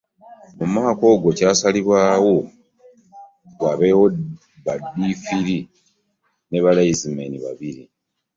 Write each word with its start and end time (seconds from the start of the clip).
Mu 0.57 0.65
mwaka 0.73 1.03
ogwo 1.13 1.29
kyasalibwawo 1.37 2.33
wabeewo 3.63 4.05
baddiifiri 4.65 5.57
ne 6.49 6.59
layinizimeeni 6.63 7.37
babiri. 7.45 7.83